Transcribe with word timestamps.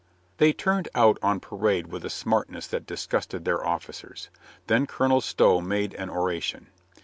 They 0.37 0.51
turned 0.51 0.89
out 0.95 1.19
on 1.21 1.39
parade 1.39 1.89
with 1.91 2.03
a 2.03 2.09
smartness 2.09 2.65
that 2.65 2.87
disgusted 2.87 3.45
their 3.45 3.63
officers. 3.63 4.29
Then 4.65 4.87
Colonel 4.87 5.21
Stow 5.21 5.61
made 5.61 5.93
an 5.93 6.09
oration. 6.09 6.69